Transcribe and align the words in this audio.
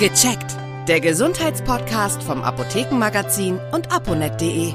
Gecheckt. 0.00 0.56
Der 0.88 0.98
Gesundheitspodcast 0.98 2.22
vom 2.22 2.40
Apothekenmagazin 2.40 3.60
und 3.70 3.92
aponet.de. 3.92 4.72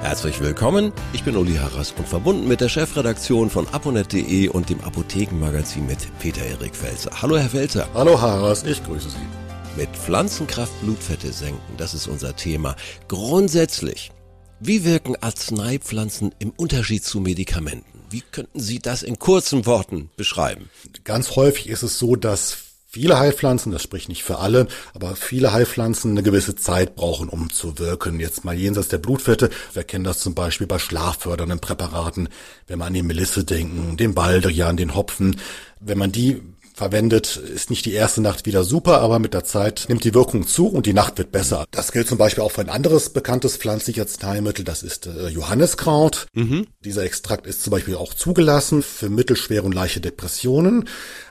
Herzlich 0.00 0.40
willkommen. 0.40 0.92
Ich 1.12 1.22
bin 1.22 1.36
Uli 1.36 1.54
Harras 1.54 1.94
und 1.96 2.08
verbunden 2.08 2.48
mit 2.48 2.60
der 2.60 2.68
Chefredaktion 2.68 3.50
von 3.50 3.68
aponet.de 3.68 4.48
und 4.48 4.68
dem 4.68 4.80
Apothekenmagazin 4.80 5.86
mit 5.86 5.98
Peter 6.18 6.44
Erik 6.44 6.74
Felzer. 6.74 7.22
Hallo 7.22 7.38
Herr 7.38 7.50
Felzer. 7.50 7.88
Hallo 7.94 8.20
Harras, 8.20 8.64
ich 8.64 8.82
grüße 8.82 9.10
Sie. 9.10 9.80
Mit 9.80 9.90
Pflanzenkraft 9.90 10.72
Blutfette 10.80 11.32
senken, 11.32 11.76
das 11.76 11.94
ist 11.94 12.08
unser 12.08 12.34
Thema. 12.34 12.74
Grundsätzlich, 13.06 14.10
wie 14.58 14.84
wirken 14.84 15.14
Arzneipflanzen 15.20 16.34
im 16.40 16.50
Unterschied 16.50 17.04
zu 17.04 17.20
Medikamenten? 17.20 18.00
Wie 18.10 18.22
könnten 18.22 18.58
Sie 18.58 18.80
das 18.80 19.04
in 19.04 19.20
kurzen 19.20 19.66
Worten 19.66 20.10
beschreiben? 20.16 20.68
Ganz 21.04 21.36
häufig 21.36 21.68
ist 21.68 21.84
es 21.84 22.00
so, 22.00 22.16
dass 22.16 22.71
viele 22.92 23.18
Heilpflanzen, 23.18 23.72
das 23.72 23.82
spricht 23.82 24.10
nicht 24.10 24.22
für 24.22 24.38
alle, 24.38 24.68
aber 24.92 25.16
viele 25.16 25.52
Heilpflanzen 25.52 26.10
eine 26.10 26.22
gewisse 26.22 26.54
Zeit 26.56 26.94
brauchen, 26.94 27.30
um 27.30 27.48
zu 27.48 27.78
wirken. 27.78 28.20
Jetzt 28.20 28.44
mal 28.44 28.54
jenseits 28.54 28.88
der 28.88 28.98
Blutfette. 28.98 29.48
Wir 29.72 29.82
kennen 29.82 30.04
das 30.04 30.18
zum 30.18 30.34
Beispiel 30.34 30.66
bei 30.66 30.78
schlaffördernden 30.78 31.58
Präparaten, 31.58 32.28
wenn 32.66 32.78
wir 32.78 32.84
an 32.84 32.92
die 32.92 33.02
Melisse 33.02 33.44
denken, 33.44 33.96
den 33.96 34.14
Baldrian, 34.14 34.76
den 34.76 34.94
Hopfen. 34.94 35.40
Wenn 35.80 35.96
man 35.96 36.12
die 36.12 36.42
verwendet, 36.74 37.36
ist 37.36 37.70
nicht 37.70 37.84
die 37.84 37.92
erste 37.92 38.20
Nacht 38.20 38.46
wieder 38.46 38.64
super, 38.64 39.00
aber 39.00 39.18
mit 39.18 39.34
der 39.34 39.44
Zeit 39.44 39.86
nimmt 39.88 40.04
die 40.04 40.14
Wirkung 40.14 40.46
zu 40.46 40.68
und 40.68 40.86
die 40.86 40.94
Nacht 40.94 41.18
wird 41.18 41.32
besser. 41.32 41.64
Das 41.70 41.92
gilt 41.92 42.08
zum 42.08 42.18
Beispiel 42.18 42.42
auch 42.42 42.52
für 42.52 42.60
ein 42.60 42.68
anderes 42.68 43.10
bekanntes 43.10 43.56
pflanzliches 43.56 44.02
Arzneimittel, 44.02 44.64
das 44.64 44.82
ist 44.82 45.06
äh, 45.06 45.28
Johanniskraut. 45.28 46.26
Mhm. 46.34 46.66
Dieser 46.84 47.04
Extrakt 47.04 47.46
ist 47.46 47.62
zum 47.62 47.70
Beispiel 47.70 47.96
auch 47.96 48.14
zugelassen 48.14 48.82
für 48.82 49.10
mittelschwere 49.10 49.64
und 49.64 49.74
leichte 49.74 50.00
Depressionen. 50.00 50.88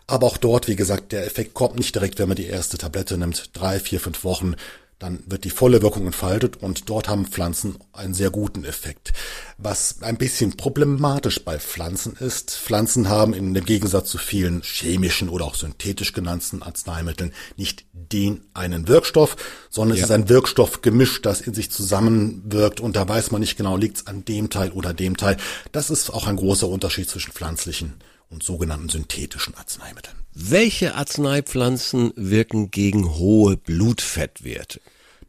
Aber 0.08 0.28
auch 0.28 0.38
dort, 0.38 0.68
wie 0.68 0.76
gesagt, 0.76 1.14
der 1.14 1.26
Effekt 1.26 1.54
kommt 1.54 1.78
nicht 1.78 1.96
direkt, 1.96 2.20
wenn 2.20 2.28
man 2.28 2.36
die 2.36 2.48
erste 2.48 2.78
Tablette 2.78 3.18
nimmt. 3.18 3.52
Drei, 3.54 3.80
vier, 3.80 4.00
fünf 4.00 4.24
Wochen 4.24 4.56
dann 5.02 5.24
wird 5.26 5.46
die 5.46 5.50
volle 5.50 5.82
Wirkung 5.82 6.06
entfaltet 6.06 6.58
und 6.58 6.88
dort 6.88 7.10
haben 7.10 7.26
Pflanzen 7.26 7.80
einen 7.92 8.14
sehr 8.14 8.30
guten 8.30 8.64
Effekt. 8.64 9.14
Was 9.58 10.04
ein 10.04 10.18
bisschen 10.18 10.56
problematisch 10.58 11.44
bei 11.44 11.58
Pflanzen 11.58 12.16
ist, 12.20 12.52
Pflanzen 12.52 13.10
haben 13.10 13.34
im 13.34 13.54
Gegensatz 13.54 14.12
zu 14.12 14.20
vielen 14.20 14.62
chemischen 14.62 15.30
oder 15.30 15.46
auch 15.46 15.56
synthetisch 15.56 16.14
genannten 16.14 16.62
Arzneimitteln 16.62 17.34
nicht 17.58 17.86
den 17.94 18.42
einen 18.54 18.88
Wirkstoff, 18.88 19.38
sondern 19.72 19.98
ja. 19.98 20.04
es 20.04 20.10
ist 20.10 20.14
ein 20.14 20.30
Wirkstoffgemisch, 20.30 21.24
das 21.24 21.42
in 21.42 21.56
sich 21.56 21.72
zusammenwirkt 21.72 22.80
und 22.80 22.96
da 22.96 23.10
weiß 23.10 23.32
man 23.32 23.42
nicht 23.42 23.58
genau, 23.58 23.78
liegt 23.78 23.98
es 23.98 24.08
an 24.08 24.24
dem 24.24 24.52
Teil 24.52 24.70
oder 24.72 24.94
dem 24.94 25.18
Teil. 25.18 25.38
Das 25.72 25.90
ist 25.90 26.12
auch 26.12 26.28
ein 26.28 26.36
großer 26.36 26.68
Unterschied 26.68 27.10
zwischen 27.10 27.32
pflanzlichen 27.32 27.96
und 28.32 28.42
sogenannten 28.42 28.90
synthetischen 28.90 29.56
Arzneimitteln. 29.56 30.16
Welche 30.34 30.96
Arzneipflanzen 30.96 32.14
wirken 32.16 32.72
gegen 32.72 33.16
hohe 33.16 33.58
Blutfettwerte? 33.58 34.80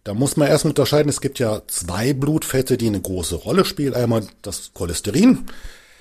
Da 0.04 0.14
muss 0.14 0.36
man 0.36 0.48
erst 0.48 0.64
unterscheiden, 0.64 1.08
es 1.08 1.20
gibt 1.20 1.38
ja 1.38 1.62
zwei 1.66 2.12
Blutfette, 2.12 2.76
die 2.76 2.86
eine 2.86 3.00
große 3.00 3.36
Rolle 3.36 3.64
spielen. 3.64 3.94
Einmal 3.94 4.26
das 4.42 4.72
Cholesterin 4.74 5.46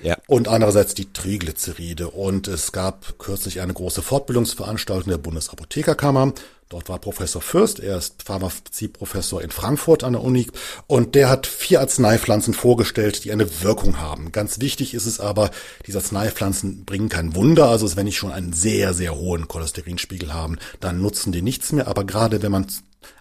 ja. 0.02 0.16
und 0.26 0.48
andererseits 0.48 0.94
die 0.94 1.12
Triglyceride. 1.12 2.08
Und 2.08 2.48
es 2.48 2.72
gab 2.72 3.18
kürzlich 3.18 3.60
eine 3.60 3.72
große 3.72 4.02
Fortbildungsveranstaltung 4.02 5.10
der 5.10 5.18
Bundesapothekerkammer. 5.18 6.32
Dort 6.72 6.88
war 6.88 6.98
Professor 6.98 7.42
Fürst, 7.42 7.80
er 7.80 7.98
ist 7.98 8.22
Pharmazieprofessor 8.22 9.42
in 9.42 9.50
Frankfurt 9.50 10.04
an 10.04 10.14
der 10.14 10.22
Uni 10.22 10.46
und 10.86 11.14
der 11.14 11.28
hat 11.28 11.46
vier 11.46 11.80
Arzneipflanzen 11.80 12.54
vorgestellt, 12.54 13.24
die 13.24 13.32
eine 13.32 13.62
Wirkung 13.62 14.00
haben. 14.00 14.32
Ganz 14.32 14.58
wichtig 14.58 14.94
ist 14.94 15.04
es 15.04 15.20
aber, 15.20 15.50
diese 15.86 15.98
Arzneipflanzen 15.98 16.86
bringen 16.86 17.10
kein 17.10 17.34
Wunder, 17.34 17.68
also 17.68 17.94
wenn 17.94 18.06
ich 18.06 18.16
schon 18.16 18.32
einen 18.32 18.54
sehr, 18.54 18.94
sehr 18.94 19.14
hohen 19.14 19.48
Cholesterinspiegel 19.48 20.32
haben, 20.32 20.58
dann 20.80 21.02
nutzen 21.02 21.30
die 21.30 21.42
nichts 21.42 21.72
mehr, 21.72 21.88
aber 21.88 22.04
gerade 22.04 22.40
wenn 22.40 22.52
man 22.52 22.66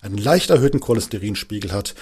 einen 0.02 0.18
leicht 0.18 0.50
erhöhten 0.50 0.80
Cholesterinspiegel 0.80 1.74
hat, 1.74 1.94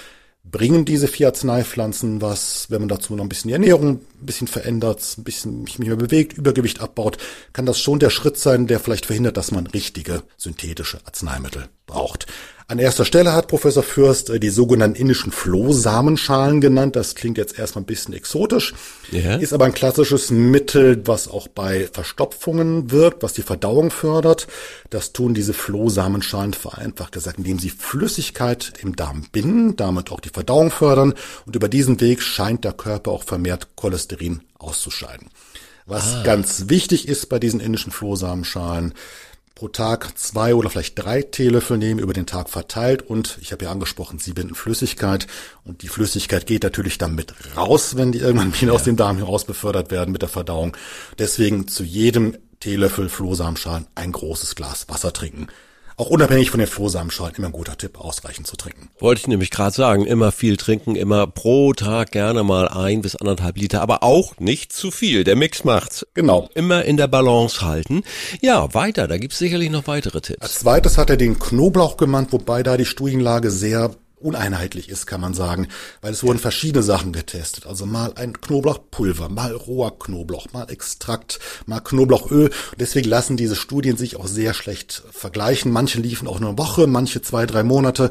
bringen 0.50 0.84
diese 0.84 1.08
vier 1.08 1.28
Arzneipflanzen 1.28 2.20
was, 2.20 2.70
wenn 2.70 2.80
man 2.80 2.88
dazu 2.88 3.14
noch 3.14 3.24
ein 3.24 3.28
bisschen 3.28 3.48
die 3.48 3.54
Ernährung 3.54 4.00
ein 4.20 4.26
bisschen 4.26 4.48
verändert, 4.48 5.02
ein 5.18 5.24
bisschen 5.24 5.62
mich 5.62 5.78
mehr 5.78 5.96
bewegt, 5.96 6.32
Übergewicht 6.32 6.80
abbaut, 6.80 7.18
kann 7.52 7.66
das 7.66 7.80
schon 7.80 7.98
der 7.98 8.10
Schritt 8.10 8.38
sein, 8.38 8.66
der 8.66 8.80
vielleicht 8.80 9.06
verhindert, 9.06 9.36
dass 9.36 9.50
man 9.50 9.66
richtige 9.66 10.22
synthetische 10.36 10.98
Arzneimittel 11.04 11.68
braucht. 11.86 12.26
An 12.70 12.78
erster 12.78 13.04
Stelle 13.04 13.32
hat 13.32 13.48
Professor 13.48 13.82
Fürst 13.82 14.30
äh, 14.30 14.38
die 14.38 14.48
sogenannten 14.48 14.94
indischen 14.94 15.32
Flohsamenschalen 15.32 16.60
genannt. 16.60 16.94
Das 16.94 17.16
klingt 17.16 17.36
jetzt 17.36 17.58
erstmal 17.58 17.82
ein 17.82 17.86
bisschen 17.86 18.14
exotisch, 18.14 18.74
ja. 19.10 19.34
ist 19.34 19.52
aber 19.52 19.64
ein 19.64 19.74
klassisches 19.74 20.30
Mittel, 20.30 21.04
was 21.04 21.26
auch 21.26 21.48
bei 21.48 21.88
Verstopfungen 21.92 22.92
wirkt, 22.92 23.24
was 23.24 23.32
die 23.32 23.42
Verdauung 23.42 23.90
fördert. 23.90 24.46
Das 24.88 25.12
tun 25.12 25.34
diese 25.34 25.52
Flohsamenschalen 25.52 26.52
vereinfacht 26.52 27.10
gesagt, 27.10 27.38
indem 27.38 27.58
sie 27.58 27.70
Flüssigkeit 27.70 28.74
im 28.80 28.94
Darm 28.94 29.26
binden, 29.32 29.74
damit 29.74 30.12
auch 30.12 30.20
die 30.20 30.28
Verdauung 30.28 30.70
fördern 30.70 31.14
und 31.46 31.56
über 31.56 31.68
diesen 31.68 32.00
Weg 32.00 32.22
scheint 32.22 32.62
der 32.62 32.72
Körper 32.72 33.10
auch 33.10 33.24
vermehrt 33.24 33.74
Cholesterin 33.74 34.42
auszuscheiden. 34.60 35.26
Was 35.86 36.14
ah. 36.14 36.22
ganz 36.22 36.68
wichtig 36.68 37.08
ist 37.08 37.28
bei 37.30 37.40
diesen 37.40 37.58
indischen 37.58 37.90
Flohsamenschalen, 37.90 38.94
pro 39.60 39.68
Tag 39.68 40.16
zwei 40.16 40.54
oder 40.54 40.70
vielleicht 40.70 40.98
drei 40.98 41.20
Teelöffel 41.20 41.76
nehmen, 41.76 42.00
über 42.00 42.14
den 42.14 42.24
Tag 42.24 42.48
verteilt 42.48 43.02
und 43.02 43.36
ich 43.42 43.52
habe 43.52 43.66
ja 43.66 43.70
angesprochen, 43.70 44.18
sie 44.18 44.32
binden 44.32 44.54
Flüssigkeit 44.54 45.26
und 45.64 45.82
die 45.82 45.88
Flüssigkeit 45.88 46.46
geht 46.46 46.62
natürlich 46.62 46.96
dann 46.96 47.14
mit 47.14 47.34
raus, 47.58 47.94
wenn 47.94 48.10
die 48.10 48.20
irgendwann 48.20 48.54
wieder 48.54 48.68
ja. 48.68 48.72
aus 48.72 48.84
dem 48.84 48.96
Darm 48.96 49.18
heraus 49.18 49.44
befördert 49.44 49.90
werden 49.90 50.12
mit 50.12 50.22
der 50.22 50.30
Verdauung. 50.30 50.74
Deswegen 51.18 51.68
zu 51.68 51.84
jedem 51.84 52.38
Teelöffel 52.60 53.10
Flohsamenschalen 53.10 53.86
ein 53.94 54.12
großes 54.12 54.54
Glas 54.54 54.88
Wasser 54.88 55.12
trinken 55.12 55.48
auch 56.00 56.10
unabhängig 56.10 56.50
von 56.50 56.58
den 56.58 56.66
Flohsamenschalen 56.66 57.34
immer 57.36 57.48
ein 57.48 57.52
guter 57.52 57.76
Tipp, 57.76 58.00
ausreichend 58.00 58.46
zu 58.46 58.56
trinken. 58.56 58.88
Wollte 58.98 59.20
ich 59.20 59.28
nämlich 59.28 59.50
gerade 59.50 59.74
sagen, 59.74 60.06
immer 60.06 60.32
viel 60.32 60.56
trinken, 60.56 60.96
immer 60.96 61.26
pro 61.26 61.72
Tag 61.74 62.12
gerne 62.12 62.42
mal 62.42 62.68
ein 62.68 63.02
bis 63.02 63.16
anderthalb 63.16 63.58
Liter, 63.58 63.82
aber 63.82 64.02
auch 64.02 64.38
nicht 64.38 64.72
zu 64.72 64.90
viel. 64.90 65.24
Der 65.24 65.36
Mix 65.36 65.64
macht's. 65.64 66.06
Genau. 66.14 66.48
Immer 66.54 66.84
in 66.84 66.96
der 66.96 67.06
Balance 67.06 67.60
halten. 67.60 68.02
Ja, 68.40 68.72
weiter, 68.74 69.06
da 69.08 69.18
gibt's 69.18 69.38
sicherlich 69.38 69.70
noch 69.70 69.86
weitere 69.86 70.20
Tipps. 70.20 70.40
Als 70.40 70.58
zweites 70.60 70.96
hat 70.96 71.10
er 71.10 71.16
den 71.16 71.38
Knoblauch 71.38 71.96
genannt, 71.96 72.28
wobei 72.32 72.62
da 72.62 72.76
die 72.76 72.86
Studienlage 72.86 73.50
sehr 73.50 73.90
uneinheitlich 74.20 74.88
ist, 74.88 75.06
kann 75.06 75.20
man 75.20 75.34
sagen, 75.34 75.68
weil 76.00 76.12
es 76.12 76.22
wurden 76.22 76.38
verschiedene 76.38 76.82
Sachen 76.82 77.12
getestet. 77.12 77.66
Also 77.66 77.86
mal 77.86 78.12
ein 78.14 78.40
Knoblauchpulver, 78.40 79.28
mal 79.28 79.52
roher 79.52 79.98
Knoblauch, 79.98 80.52
mal 80.52 80.70
Extrakt, 80.70 81.40
mal 81.66 81.80
Knoblauchöl. 81.80 82.46
Und 82.48 82.80
deswegen 82.80 83.08
lassen 83.08 83.36
diese 83.36 83.56
Studien 83.56 83.96
sich 83.96 84.16
auch 84.16 84.26
sehr 84.26 84.54
schlecht 84.54 85.02
vergleichen. 85.10 85.72
Manche 85.72 86.00
liefen 86.00 86.28
auch 86.28 86.40
nur 86.40 86.50
eine 86.50 86.58
Woche, 86.58 86.86
manche 86.86 87.22
zwei, 87.22 87.46
drei 87.46 87.62
Monate. 87.62 88.10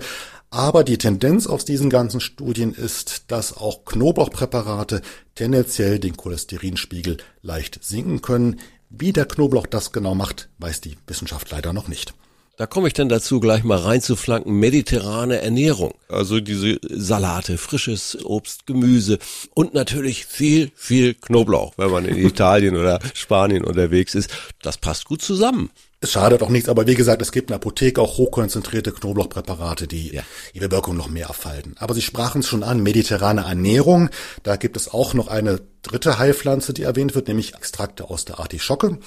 Aber 0.51 0.83
die 0.83 0.97
Tendenz 0.97 1.45
aus 1.45 1.63
diesen 1.63 1.91
ganzen 1.91 2.21
Studien 2.21 2.73
ist, 2.73 3.25
dass 3.27 3.55
auch 3.55 3.85
Knoblauchpräparate 3.85 5.01
tendenziell 5.35 5.99
den 5.99 6.17
Cholesterinspiegel 6.17 7.17
leicht 7.43 7.83
sinken 7.83 8.21
können. 8.21 8.59
Wie 8.89 9.13
der 9.13 9.25
Knoblauch 9.25 9.67
das 9.67 9.91
genau 9.91 10.15
macht, 10.15 10.49
weiß 10.57 10.81
die 10.81 10.97
Wissenschaft 11.05 11.51
leider 11.51 11.73
noch 11.73 11.87
nicht. 11.87 12.15
Da 12.59 12.65
komme 12.65 12.89
ich 12.89 12.93
dann 12.93 13.07
dazu, 13.07 13.39
gleich 13.39 13.63
mal 13.63 13.77
reinzuflanken, 13.77 14.53
mediterrane 14.53 15.41
Ernährung. 15.41 15.93
Also 16.09 16.41
diese 16.41 16.77
Salate, 16.89 17.57
frisches 17.57 18.17
Obst, 18.25 18.67
Gemüse 18.67 19.17
und 19.53 19.73
natürlich 19.73 20.25
viel, 20.25 20.69
viel 20.75 21.13
Knoblauch, 21.13 21.75
wenn 21.77 21.89
man 21.89 22.03
in 22.03 22.17
Italien 22.27 22.75
oder 22.75 22.99
Spanien 23.13 23.63
unterwegs 23.63 24.13
ist. 24.13 24.29
Das 24.61 24.77
passt 24.77 25.05
gut 25.05 25.21
zusammen. 25.21 25.69
Es 26.01 26.11
schadet 26.11 26.43
auch 26.43 26.49
nichts, 26.49 26.67
aber 26.67 26.85
wie 26.85 26.95
gesagt, 26.95 27.21
es 27.21 27.31
gibt 27.31 27.49
in 27.49 27.53
der 27.53 27.57
Apotheke 27.57 28.01
auch 28.01 28.17
hochkonzentrierte 28.17 28.91
Knoblauchpräparate, 28.91 29.87
die 29.87 30.15
ja. 30.15 30.23
ihre 30.53 30.69
Wirkung 30.69 30.97
noch 30.97 31.07
mehr 31.07 31.27
erfalten. 31.27 31.75
Aber 31.77 31.93
Sie 31.93 32.01
sprachen 32.01 32.39
es 32.39 32.47
schon 32.47 32.63
an, 32.63 32.83
mediterrane 32.83 33.41
Ernährung. 33.41 34.09
Da 34.43 34.57
gibt 34.57 34.75
es 34.75 34.93
auch 34.93 35.13
noch 35.13 35.29
eine 35.29 35.61
dritte 35.81 36.17
Heilpflanze, 36.17 36.73
die 36.73 36.83
erwähnt 36.83 37.15
wird, 37.15 37.29
nämlich 37.29 37.55
Extrakte 37.55 38.09
aus 38.09 38.25
der 38.25 38.39
Artischocke. 38.39 38.99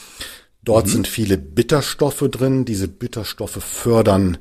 Dort 0.62 0.86
mhm. 0.86 0.90
sind 0.90 1.08
viele 1.08 1.38
Bitterstoffe 1.38 2.24
drin. 2.30 2.64
Diese 2.64 2.88
Bitterstoffe 2.88 3.62
fördern 3.62 4.38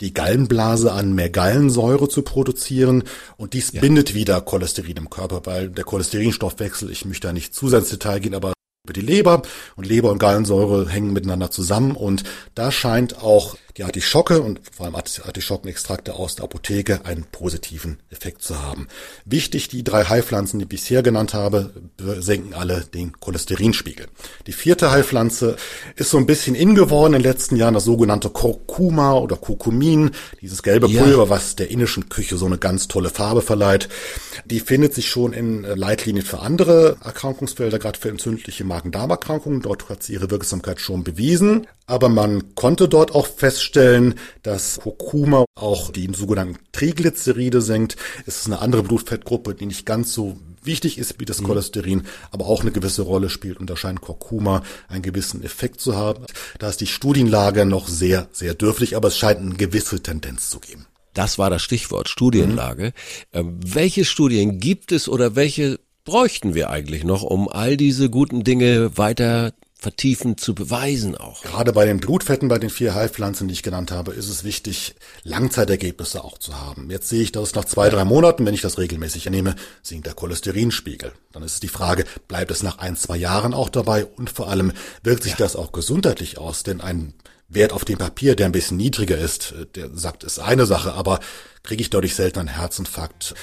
die 0.00 0.14
Gallenblase 0.14 0.92
an, 0.92 1.14
mehr 1.14 1.30
Gallensäure 1.30 2.08
zu 2.08 2.22
produzieren. 2.22 3.04
Und 3.36 3.52
dies 3.52 3.72
ja. 3.72 3.80
bindet 3.80 4.14
wieder 4.14 4.40
Cholesterin 4.40 4.96
im 4.96 5.10
Körper, 5.10 5.42
weil 5.44 5.68
der 5.68 5.84
Cholesterinstoffwechsel, 5.84 6.90
ich 6.90 7.04
möchte 7.04 7.28
da 7.28 7.32
nicht 7.32 7.54
zu 7.54 7.68
sehr 7.68 7.80
ins 7.80 7.90
Detail 7.90 8.20
gehen, 8.20 8.34
aber 8.34 8.52
über 8.84 8.94
die 8.94 9.02
Leber 9.02 9.42
und 9.76 9.86
Leber 9.86 10.10
und 10.10 10.18
Gallensäure 10.18 10.88
hängen 10.88 11.12
miteinander 11.12 11.50
zusammen 11.50 11.92
und 11.92 12.24
da 12.54 12.72
scheint 12.72 13.22
auch 13.22 13.56
die 13.80 13.84
Artischocke 13.84 14.42
und 14.42 14.60
vor 14.70 14.84
allem 14.84 14.94
Artischockenextrakte 14.94 16.12
aus 16.12 16.36
der 16.36 16.44
Apotheke 16.44 17.06
einen 17.06 17.24
positiven 17.24 17.98
Effekt 18.10 18.42
zu 18.42 18.62
haben. 18.62 18.88
Wichtig, 19.24 19.68
die 19.68 19.82
drei 19.82 20.04
Heilpflanzen, 20.04 20.58
die 20.58 20.64
ich 20.64 20.68
bisher 20.68 21.02
genannt 21.02 21.32
habe, 21.32 21.72
senken 22.18 22.52
alle 22.52 22.82
den 22.82 23.18
Cholesterinspiegel. 23.18 24.08
Die 24.46 24.52
vierte 24.52 24.90
Heilpflanze 24.90 25.56
ist 25.96 26.10
so 26.10 26.18
ein 26.18 26.26
bisschen 26.26 26.54
in 26.54 26.74
geworden 26.74 27.14
in 27.14 27.22
den 27.22 27.32
letzten 27.32 27.56
Jahren, 27.56 27.72
das 27.72 27.84
sogenannte 27.84 28.28
Kurkuma 28.28 29.14
oder 29.14 29.36
Kurkumin, 29.36 30.10
dieses 30.42 30.62
gelbe 30.62 30.86
Pulver, 30.86 31.24
ja. 31.24 31.30
was 31.30 31.56
der 31.56 31.70
indischen 31.70 32.10
Küche 32.10 32.36
so 32.36 32.44
eine 32.44 32.58
ganz 32.58 32.86
tolle 32.86 33.08
Farbe 33.08 33.40
verleiht. 33.40 33.88
Die 34.44 34.60
findet 34.60 34.92
sich 34.92 35.08
schon 35.08 35.32
in 35.32 35.62
Leitlinien 35.62 36.26
für 36.26 36.40
andere 36.40 36.98
Erkrankungsfelder, 37.02 37.78
gerade 37.78 37.98
für 37.98 38.10
entzündliche 38.10 38.64
Magen-Darm-Erkrankungen. 38.64 39.62
Dort 39.62 39.88
hat 39.88 40.02
sie 40.02 40.12
ihre 40.12 40.30
Wirksamkeit 40.30 40.80
schon 40.80 41.02
bewiesen. 41.02 41.66
Aber 41.86 42.08
man 42.08 42.54
konnte 42.54 42.88
dort 42.88 43.16
auch 43.16 43.26
feststellen, 43.26 43.69
feststellen, 43.70 44.14
dass 44.42 44.80
Kurkuma 44.80 45.44
auch 45.54 45.90
die 45.92 46.10
sogenannten 46.12 46.58
Triglyceride 46.72 47.62
senkt. 47.62 47.96
Es 48.26 48.38
ist 48.38 48.46
eine 48.46 48.60
andere 48.60 48.82
Blutfettgruppe, 48.82 49.54
die 49.54 49.66
nicht 49.66 49.86
ganz 49.86 50.12
so 50.12 50.38
wichtig 50.62 50.98
ist 50.98 51.20
wie 51.20 51.24
das 51.24 51.40
mhm. 51.40 51.46
Cholesterin, 51.46 52.02
aber 52.32 52.46
auch 52.46 52.62
eine 52.62 52.72
gewisse 52.72 53.02
Rolle 53.02 53.30
spielt 53.30 53.58
und 53.58 53.70
da 53.70 53.76
scheint 53.76 54.00
Kurkuma 54.00 54.62
einen 54.88 55.02
gewissen 55.02 55.42
Effekt 55.42 55.80
zu 55.80 55.96
haben. 55.96 56.26
Da 56.58 56.68
ist 56.68 56.80
die 56.80 56.86
Studienlage 56.86 57.64
noch 57.64 57.88
sehr, 57.88 58.28
sehr 58.32 58.54
dürftig, 58.54 58.96
aber 58.96 59.08
es 59.08 59.16
scheint 59.16 59.40
eine 59.40 59.54
gewisse 59.54 60.02
Tendenz 60.02 60.50
zu 60.50 60.58
geben. 60.60 60.86
Das 61.14 61.38
war 61.38 61.50
das 61.50 61.62
Stichwort 61.62 62.08
Studienlage. 62.08 62.86
Mhm. 62.86 62.92
Ähm, 63.32 63.60
welche 63.64 64.04
Studien 64.04 64.58
gibt 64.58 64.92
es 64.92 65.08
oder 65.08 65.34
welche 65.36 65.78
bräuchten 66.04 66.54
wir 66.54 66.70
eigentlich 66.70 67.04
noch, 67.04 67.22
um 67.22 67.48
all 67.48 67.76
diese 67.76 68.10
guten 68.10 68.42
Dinge 68.42 68.96
weiter 68.98 69.52
vertiefend 69.80 70.40
zu 70.40 70.54
beweisen 70.54 71.16
auch. 71.16 71.42
Gerade 71.42 71.72
bei 71.72 71.86
den 71.86 72.00
Blutfetten, 72.00 72.48
bei 72.48 72.58
den 72.58 72.68
vier 72.68 72.94
Heilpflanzen, 72.94 73.48
die 73.48 73.54
ich 73.54 73.62
genannt 73.62 73.90
habe, 73.90 74.12
ist 74.12 74.28
es 74.28 74.44
wichtig, 74.44 74.94
Langzeitergebnisse 75.22 76.22
auch 76.22 76.36
zu 76.36 76.60
haben. 76.60 76.90
Jetzt 76.90 77.08
sehe 77.08 77.22
ich, 77.22 77.32
dass 77.32 77.54
nach 77.54 77.64
zwei, 77.64 77.88
drei 77.88 78.04
Monaten, 78.04 78.44
wenn 78.44 78.54
ich 78.54 78.60
das 78.60 78.78
regelmäßig 78.78 79.26
ernehme, 79.26 79.56
sinkt 79.82 80.06
der 80.06 80.14
Cholesterinspiegel. 80.14 81.12
Dann 81.32 81.42
ist 81.42 81.54
es 81.54 81.60
die 81.60 81.68
Frage, 81.68 82.04
bleibt 82.28 82.50
es 82.50 82.62
nach 82.62 82.78
ein, 82.78 82.96
zwei 82.96 83.16
Jahren 83.16 83.54
auch 83.54 83.70
dabei 83.70 84.04
und 84.04 84.28
vor 84.28 84.48
allem 84.48 84.72
wirkt 85.02 85.22
sich 85.22 85.32
ja. 85.32 85.38
das 85.38 85.56
auch 85.56 85.72
gesundheitlich 85.72 86.36
aus? 86.36 86.62
Denn 86.62 86.82
ein 86.82 87.14
Wert 87.50 87.72
auf 87.72 87.84
dem 87.84 87.98
Papier, 87.98 88.36
der 88.36 88.46
ein 88.46 88.52
bisschen 88.52 88.76
niedriger 88.76 89.18
ist, 89.18 89.54
der 89.74 89.90
sagt, 89.92 90.24
ist 90.24 90.38
eine 90.38 90.66
Sache, 90.66 90.92
aber 90.94 91.18
kriege 91.62 91.82
ich 91.82 91.90
dadurch 91.90 92.14
selten 92.14 92.38
einen 92.38 92.48
Herzinfarkt, 92.48 93.34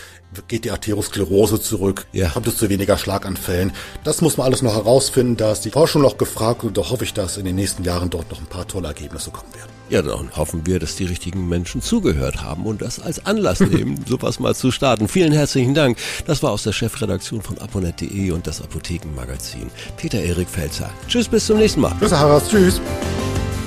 geht 0.48 0.66
die 0.66 0.72
Arteriosklerose 0.72 1.62
zurück, 1.62 2.08
ja. 2.14 2.30
kommt 2.30 2.48
es 2.48 2.58
zu 2.58 2.70
weniger 2.70 2.98
Schlaganfällen. 2.98 3.72
Das 4.04 4.22
muss 4.22 4.38
man 4.38 4.48
alles 4.48 4.62
noch 4.62 4.76
herausfinden, 4.76 5.38
da 5.38 5.52
ist 5.52 5.62
die 5.62 5.70
Forschung 5.70 6.02
noch 6.02 6.18
gefragt 6.18 6.64
und 6.64 6.78
da 6.78 6.90
hoffe 6.90 7.04
ich, 7.04 7.14
dass 7.14 7.38
in 7.38 7.46
den 7.46 7.56
nächsten 7.56 7.84
Jahren 7.84 8.10
dort 8.10 8.32
noch 8.32 8.40
ein 8.40 8.48
paar 8.48 8.68
tolle 8.68 8.88
Ergebnisse 8.88 9.30
kommen 9.30 9.54
werden. 9.54 9.70
Ja, 9.90 10.02
dann 10.02 10.36
hoffen 10.36 10.66
wir, 10.66 10.80
dass 10.80 10.96
die 10.96 11.06
richtigen 11.06 11.48
Menschen 11.48 11.82
zugehört 11.82 12.42
haben 12.42 12.66
und 12.66 12.82
das 12.82 13.00
als 13.00 13.26
Anlass 13.26 13.60
nehmen, 13.62 14.04
sowas 14.08 14.40
mal 14.40 14.56
zu 14.56 14.72
starten. 14.72 15.08
Vielen 15.08 15.32
herzlichen 15.32 15.74
Dank. 15.74 15.98
Das 16.26 16.42
war 16.44 16.52
aus 16.52 16.64
der 16.64 16.74
Chefredaktion 16.74 17.42
von 17.42 17.58
aponet.de 17.58 18.32
und 18.32 18.48
das 18.48 18.62
Apothekenmagazin. 18.62 19.70
Peter 19.96 20.20
Erik 20.20 20.50
Felzer. 20.50 20.90
Tschüss, 21.08 21.28
bis 21.28 21.46
zum 21.46 21.58
nächsten 21.58 21.82
Mal. 21.82 21.96
Tschüss, 22.00 22.12
Harras. 22.12 22.50
Tschüss. 22.50 22.82